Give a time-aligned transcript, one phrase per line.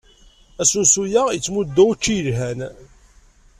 [0.61, 2.59] Asensu-a yettmuddu učči yelhan.